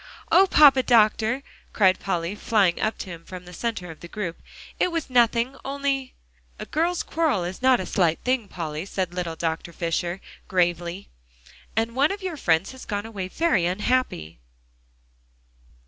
[0.31, 1.43] "Oh, Papa Doctor!"
[1.73, 4.41] cried Polly, flying up to him from the center of the group,
[4.79, 6.15] "it was nothing only"
[6.57, 9.71] "A girl's quarrel is not a slight thing, Polly," said little Dr.
[9.71, 11.09] Fisher gravely,
[11.75, 14.39] "and one of your friends has gone away very unhappy."